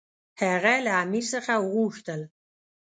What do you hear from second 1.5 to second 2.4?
وغوښتل.